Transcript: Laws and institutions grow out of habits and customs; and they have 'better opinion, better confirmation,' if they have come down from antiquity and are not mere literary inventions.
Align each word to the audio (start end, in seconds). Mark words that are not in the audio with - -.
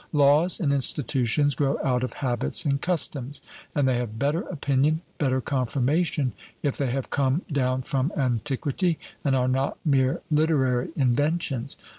Laws 0.13 0.59
and 0.59 0.73
institutions 0.73 1.53
grow 1.53 1.77
out 1.83 2.03
of 2.03 2.13
habits 2.25 2.65
and 2.65 2.81
customs; 2.81 3.39
and 3.75 3.87
they 3.87 3.97
have 3.97 4.17
'better 4.17 4.41
opinion, 4.49 5.01
better 5.19 5.39
confirmation,' 5.41 6.33
if 6.63 6.75
they 6.75 6.89
have 6.89 7.11
come 7.11 7.43
down 7.51 7.83
from 7.83 8.11
antiquity 8.17 8.97
and 9.23 9.35
are 9.35 9.47
not 9.47 9.77
mere 9.85 10.21
literary 10.31 10.89
inventions. 10.95 11.77